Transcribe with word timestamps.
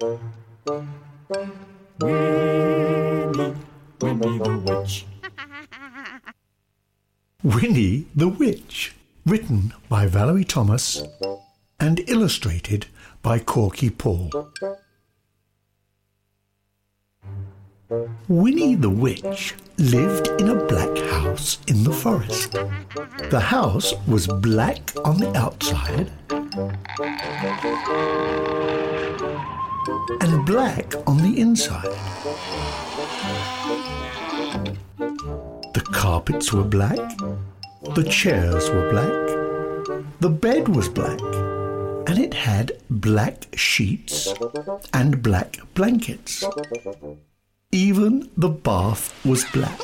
Winnie, 0.00 0.14
Winnie 4.00 4.38
the 4.38 4.62
Witch. 4.64 5.06
Winnie 7.42 8.06
the 8.14 8.28
Witch, 8.28 8.94
written 9.26 9.74
by 9.88 10.06
Valerie 10.06 10.44
Thomas 10.44 11.02
and 11.80 12.08
illustrated 12.08 12.86
by 13.22 13.40
Korky 13.40 13.90
Paul. 13.90 14.30
Winnie 18.28 18.76
the 18.76 18.90
Witch 18.90 19.54
lived 19.78 20.28
in 20.40 20.50
a 20.50 20.64
black 20.66 20.96
house 21.10 21.58
in 21.66 21.82
the 21.82 21.92
forest. 21.92 22.52
The 23.30 23.40
house 23.40 23.94
was 24.06 24.28
black 24.28 24.92
on 25.04 25.18
the 25.18 25.36
outside 25.36 26.12
and 30.20 30.44
black 30.44 30.94
on 31.06 31.18
the 31.18 31.40
inside. 31.40 31.84
The 35.74 35.80
carpets 35.92 36.52
were 36.52 36.64
black, 36.64 36.98
the 37.94 38.04
chairs 38.04 38.68
were 38.70 38.90
black, 38.90 39.12
the 40.20 40.30
bed 40.30 40.68
was 40.68 40.88
black, 40.88 41.20
and 42.08 42.18
it 42.18 42.34
had 42.34 42.72
black 42.90 43.46
sheets 43.56 44.32
and 44.92 45.22
black 45.22 45.58
blankets. 45.74 46.44
Even 47.72 48.30
the 48.36 48.48
bath 48.48 49.14
was 49.24 49.44
black. 49.52 49.80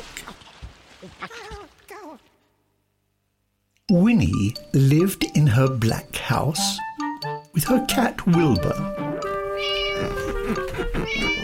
Winnie 3.91 4.55
lived 4.73 5.23
in 5.35 5.47
her 5.47 5.67
black 5.67 6.15
house 6.15 6.77
with 7.53 7.65
her 7.65 7.85
cat 7.85 8.25
Wilbur. 8.25 9.04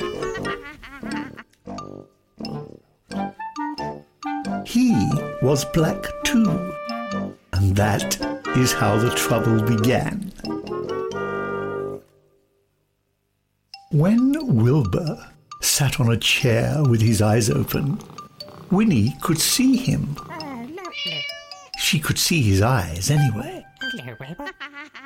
He 4.65 4.95
was 5.41 5.65
black 5.65 6.05
too, 6.23 6.73
and 7.51 7.75
that 7.75 8.15
is 8.55 8.71
how 8.71 8.97
the 8.97 9.09
trouble 9.15 9.61
began. 9.61 10.31
When 13.91 14.33
Wilbur 14.55 15.29
sat 15.59 15.99
on 15.99 16.11
a 16.11 16.17
chair 16.17 16.81
with 16.83 17.01
his 17.01 17.21
eyes 17.21 17.49
open, 17.49 17.99
Winnie 18.71 19.17
could 19.21 19.39
see 19.39 19.75
him. 19.75 20.15
Oh. 20.19 20.67
She 21.77 21.99
could 21.99 22.17
see 22.17 22.41
his 22.41 22.61
eyes 22.61 23.11
anyway. 23.11 23.65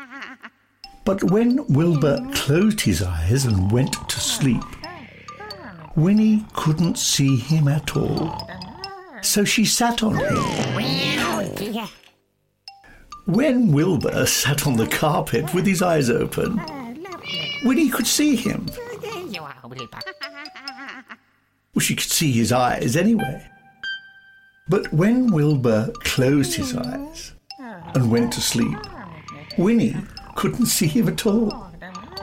But 1.06 1.24
when 1.24 1.66
Wilbur 1.68 2.20
closed 2.34 2.82
his 2.82 3.04
eyes 3.04 3.46
and 3.46 3.72
went 3.72 3.94
to 4.10 4.20
sleep, 4.20 4.64
Winnie 5.96 6.44
couldn't 6.54 6.98
see 6.98 7.38
him 7.38 7.68
at 7.68 7.96
all. 7.96 8.50
So 9.22 9.46
she 9.46 9.66
sat 9.66 10.02
on 10.02 10.16
him. 10.16 10.36
When 13.28 13.72
Wilbur 13.72 14.26
sat 14.26 14.66
on 14.66 14.78
the 14.78 14.88
carpet 14.88 15.54
with 15.54 15.68
his 15.68 15.84
eyes 15.84 16.10
open. 16.10 16.60
Winnie 17.64 17.90
could 17.90 18.08
see 18.08 18.36
him. 18.36 18.66
Well, 21.74 21.82
she 21.82 21.96
could 21.96 22.10
see 22.10 22.32
his 22.32 22.52
eyes 22.52 22.96
anyway. 22.96 23.48
But 24.68 24.92
when 24.92 25.28
Wilbur 25.28 25.92
closed 26.00 26.56
his 26.56 26.76
eyes 26.76 27.34
and 27.60 28.12
went 28.12 28.34
to 28.34 28.42
sleep, 28.42 28.78
Winnie 29.58 29.96
couldn't 30.36 30.68
see 30.68 30.88
him 30.88 31.08
at 31.08 31.26
all. 31.26 31.72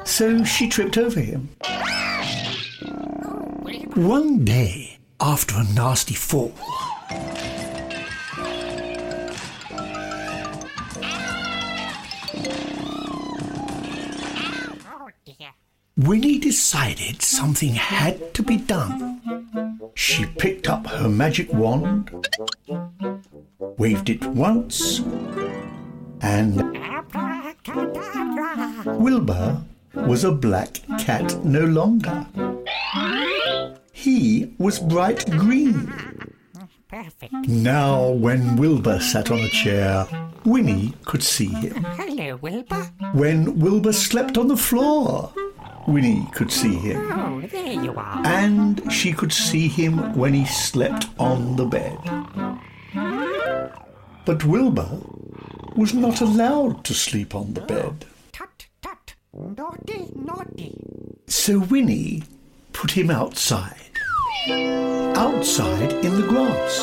So 0.04 0.44
she 0.44 0.68
tripped 0.68 0.96
over 0.96 1.20
him. 1.20 1.48
One 3.94 4.44
day, 4.44 4.98
after 5.20 5.56
a 5.56 5.64
nasty 5.74 6.14
fall. 6.14 6.52
Winnie 15.96 16.38
decided 16.38 17.22
something 17.22 17.74
had 17.74 18.34
to 18.34 18.42
be 18.42 18.56
done. 18.56 19.20
She 19.94 20.24
picked 20.26 20.68
up 20.68 20.86
her 20.86 21.08
magic 21.08 21.52
wand, 21.52 22.10
waved 23.78 24.10
it 24.10 24.24
once, 24.24 25.00
and. 26.20 26.78
Wilbur 28.86 29.62
was 29.94 30.24
a 30.24 30.32
black 30.32 30.80
cat 30.98 31.44
no 31.44 31.60
longer. 31.60 32.26
He 33.92 34.52
was 34.58 34.80
bright 34.80 35.30
green. 35.30 35.92
Perfect. 36.88 37.32
Now, 37.48 38.10
when 38.10 38.56
Wilbur 38.56 39.00
sat 39.00 39.30
on 39.30 39.38
a 39.38 39.48
chair, 39.48 40.06
Winnie 40.44 40.94
could 41.04 41.22
see 41.22 41.46
him. 41.46 41.84
Hello, 41.96 42.36
Wilbur. 42.36 42.90
When 43.14 43.58
Wilbur 43.60 43.92
slept 43.92 44.36
on 44.36 44.48
the 44.48 44.56
floor, 44.56 45.32
Winnie 45.86 46.28
could 46.34 46.50
see 46.50 46.74
him. 46.74 47.12
Oh, 47.12 47.40
there 47.46 47.72
you 47.72 47.94
are. 47.96 48.26
And 48.26 48.92
she 48.92 49.12
could 49.12 49.32
see 49.32 49.68
him 49.68 50.14
when 50.14 50.34
he 50.34 50.44
slept 50.46 51.06
on 51.18 51.56
the 51.56 51.64
bed. 51.64 51.96
But 54.26 54.44
Wilbur 54.44 54.88
was 55.82 55.94
not 55.94 56.20
allowed 56.20 56.84
to 56.84 56.94
sleep 56.94 57.34
on 57.34 57.54
the 57.54 57.60
bed. 57.60 58.04
Tut, 58.30 58.66
tut. 58.80 59.14
Naughty, 59.32 60.12
naughty. 60.14 60.78
So 61.26 61.58
Winnie 61.58 62.22
put 62.72 62.92
him 62.92 63.10
outside. 63.10 63.90
Outside 65.16 65.92
in 66.04 66.20
the 66.20 66.26
grass. 66.28 66.78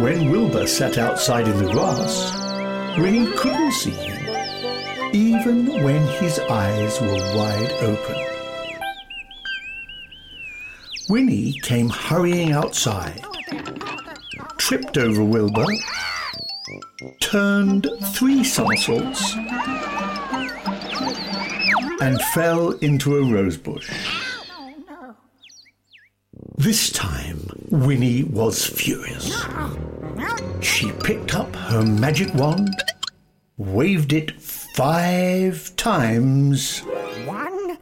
When 0.00 0.30
Wilbur 0.30 0.66
sat 0.66 0.96
outside 0.96 1.46
in 1.46 1.58
the 1.62 1.70
grass, 1.70 2.32
Winnie 2.96 3.30
couldn't 3.36 3.72
see 3.72 3.90
him, 3.90 5.14
even 5.14 5.84
when 5.84 6.06
his 6.22 6.38
eyes 6.38 6.98
were 7.02 7.36
wide 7.36 7.72
open. 7.82 8.16
Winnie 11.10 11.52
came 11.60 11.90
hurrying 11.90 12.52
outside, 12.52 13.20
tripped 14.56 14.96
over 14.96 15.22
Wilbur, 15.22 15.66
turned 17.20 17.88
three 18.14 18.42
somersaults, 18.44 19.34
and 22.00 22.20
fell 22.34 22.72
into 22.72 23.16
a 23.16 23.24
rosebush. 23.24 23.90
This 26.56 26.90
time, 26.90 27.40
Winnie 27.70 28.22
was 28.24 28.64
furious. 28.66 29.44
She 30.60 30.92
picked 30.92 31.34
up 31.34 31.54
her 31.56 31.82
magic 31.84 32.32
wand, 32.34 32.70
waved 33.56 34.12
it 34.12 34.40
five 34.40 35.74
times, 35.76 36.80
One, 37.26 37.78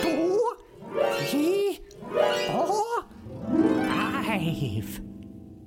two, 0.00 0.54
three, 1.28 1.80
four, 2.48 3.04
five. 3.86 5.00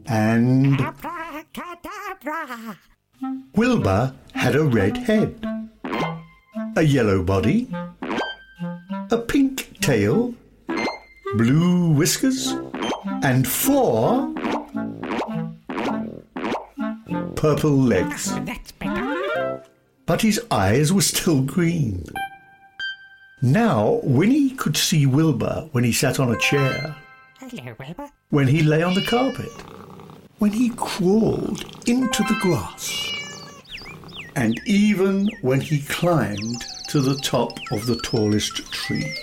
and 0.08 0.80
Abracadabra. 0.80 2.78
Wilbur 3.56 4.14
had 4.34 4.56
a 4.56 4.64
red 4.64 4.98
head, 4.98 5.46
a 6.76 6.82
yellow 6.82 7.24
body, 7.24 7.68
a 9.12 9.18
pink 9.18 9.80
tail, 9.82 10.34
blue 11.36 11.92
whiskers, 11.92 12.54
and 13.24 13.48
four 13.48 14.34
purple 17.36 17.78
legs. 17.78 18.34
That's 18.42 18.72
better. 18.74 19.64
But 20.06 20.22
his 20.22 20.42
eyes 20.52 20.92
were 20.94 21.02
still 21.02 21.42
green. 21.42 22.04
Now 23.42 24.00
Winnie 24.04 24.52
could 24.52 24.78
see 24.78 25.06
Wilbur 25.06 25.70
when 25.72 25.84
he 25.84 25.92
sat 25.92 26.20
on 26.20 26.32
a 26.32 26.38
chair, 26.40 26.96
Hello, 27.40 27.76
Wilbur. 27.80 28.10
when 28.30 28.48
he 28.48 28.64
lay 28.64 28.82
on 28.82 28.94
the 28.96 29.04
carpet, 29.06 29.52
when 30.40 30.52
he 30.52 30.70
crawled 30.70 31.64
into 31.88 32.24
the 32.24 32.38
grass, 32.42 33.10
and 34.36 34.60
even 34.66 35.30
when 35.42 35.62
he 35.62 35.82
climbed 35.82 36.64
to 36.90 37.00
the 37.00 37.16
top 37.16 37.58
of 37.72 37.86
the 37.86 37.96
tallest 37.98 38.58
tree. 38.72 39.14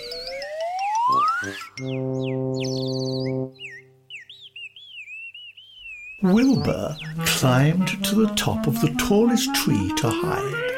Wilbur 6.23 6.97
climbed 7.25 8.03
to 8.05 8.15
the 8.15 8.33
top 8.35 8.65
of 8.65 8.81
the 8.81 8.93
tallest 8.97 9.53
tree 9.55 9.93
to 9.97 10.09
hide. 10.09 10.71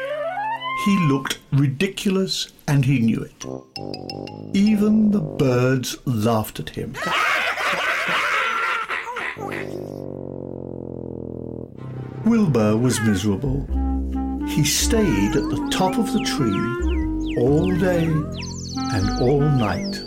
He 0.84 0.98
looked 1.08 1.38
ridiculous 1.52 2.52
and 2.68 2.84
he 2.84 2.98
knew 2.98 3.22
it. 3.22 3.44
Even 4.54 5.10
the 5.12 5.20
birds 5.20 5.96
laughed 6.04 6.60
at 6.60 6.70
him. 6.70 6.94
Wilbur 12.26 12.76
was 12.76 13.00
miserable. 13.02 13.64
He 14.48 14.64
stayed 14.64 15.36
at 15.36 15.48
the 15.48 15.68
top 15.70 15.96
of 15.96 16.12
the 16.12 16.24
tree 16.24 17.38
all 17.38 17.70
day 17.78 18.06
and 18.06 19.20
all 19.20 19.40
night. 19.40 20.02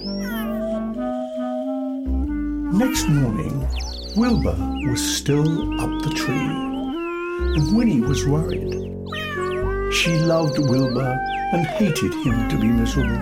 Next 2.75 3.07
morning, 3.07 3.66
Wilbur 4.18 4.57
was 4.89 5.00
still 5.00 5.80
up 5.80 6.04
the 6.04 6.10
tree, 6.10 6.36
and 7.56 7.77
Winnie 7.77 8.01
was 8.01 8.27
worried. 8.27 8.74
She 9.94 10.19
loved 10.19 10.60
Wilbur 10.60 11.18
and 11.54 11.65
hated 11.65 12.13
him 12.15 12.50
to 12.50 12.57
be 12.60 12.68
miserable. 12.68 13.15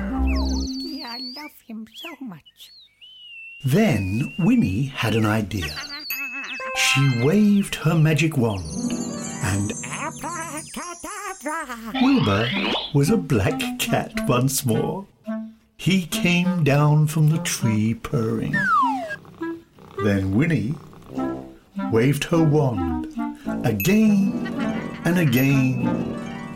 Yeah, 0.80 1.10
I 1.12 1.20
love 1.40 1.52
him 1.68 1.88
so 1.94 2.10
much. 2.26 2.72
Then 3.64 4.34
Winnie 4.40 4.86
had 4.86 5.14
an 5.14 5.28
idea. 5.28 5.68
She 6.78 7.24
waved 7.24 7.76
her 7.76 7.96
magic 7.96 8.38
wand, 8.38 8.64
and 9.44 9.72
Wilbur 12.02 12.50
was 12.94 13.10
a 13.10 13.18
black 13.18 13.60
cat 13.80 14.14
once 14.28 14.66
more. 14.66 15.06
He 15.78 16.06
came 16.06 16.64
down 16.64 17.08
from 17.08 17.30
the 17.30 17.40
tree 17.40 17.94
purring. 17.94 18.56
Then 20.04 20.36
Winnie 20.36 20.76
waved 21.92 22.24
her 22.26 22.44
wand 22.44 23.08
again 23.64 24.48
and 25.06 25.18
again 25.18 25.88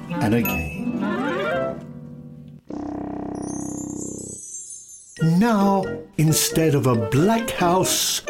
and 0.10 0.36
again. 0.36 0.72
Now, 5.40 5.84
instead 6.18 6.76
of 6.76 6.88
a 6.88 6.96
black 7.10 7.50
house, 7.52 8.22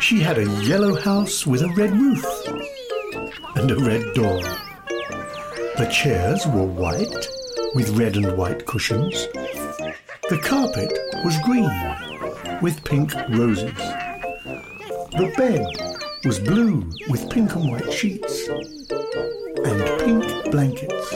she 0.00 0.18
had 0.20 0.38
a 0.38 0.62
yellow 0.62 0.98
house 0.98 1.46
with 1.46 1.62
a 1.62 1.68
red 1.76 1.92
roof 1.92 2.24
and 3.56 3.70
a 3.70 3.76
red 3.76 4.02
door. 4.14 4.40
The 5.76 5.90
chairs 5.92 6.46
were 6.46 6.64
white 6.64 7.28
with 7.74 7.90
red 7.90 8.16
and 8.16 8.36
white 8.36 8.64
cushions. 8.66 9.26
The 10.28 10.40
carpet 10.42 10.90
was 11.22 11.36
green 11.44 11.70
with 12.62 12.82
pink 12.84 13.14
roses. 13.28 13.76
The 15.12 15.32
bed 15.36 15.66
was 16.24 16.38
blue 16.38 16.90
with 17.08 17.28
pink 17.30 17.54
and 17.54 17.70
white 17.70 17.92
sheets 17.92 18.48
and 18.48 20.00
pink 20.00 20.50
blankets. 20.50 21.10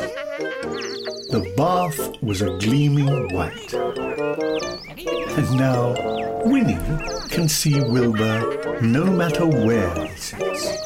The 1.31 1.53
bath 1.57 2.23
was 2.23 2.43
a 2.43 2.59
gleaming 2.59 3.35
white. 3.35 3.73
And 5.37 5.57
now 5.57 6.24
Winnie 6.45 6.79
can 7.31 7.49
see 7.49 7.81
Wilbur 7.81 8.81
no 8.83 9.05
matter 9.05 9.47
where 9.47 9.91
he 9.95 10.17
sits. 10.17 10.85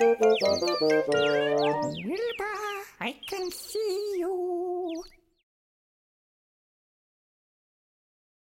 Wilbur, 0.00 0.16
I 3.00 3.14
can 3.28 3.50
see 3.50 4.14
you. 4.16 4.49